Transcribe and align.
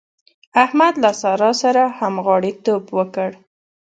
احمد 0.63 0.93
له 1.03 1.11
سارا 1.21 1.51
سره 1.61 1.83
همغاړيتوب 1.99 2.83
وکړ. 2.97 3.29